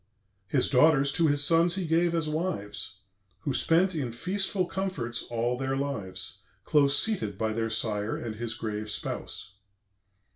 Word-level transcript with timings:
His 0.47 0.67
daughters 0.67 1.11
to 1.13 1.27
his 1.27 1.43
sons 1.43 1.75
he 1.75 1.85
gave 1.85 2.15
as 2.15 2.27
wives; 2.27 3.01
Who 3.41 3.53
spent 3.53 3.93
in 3.93 4.11
feastful 4.11 4.65
comforts 4.67 5.21
all 5.29 5.59
their 5.59 5.77
lives, 5.77 6.39
Close 6.63 6.97
seated 6.97 7.37
by 7.37 7.53
their 7.53 7.69
sire 7.69 8.17
and 8.17 8.37
his 8.37 8.55
grave 8.55 8.89
spouse. 8.89 9.57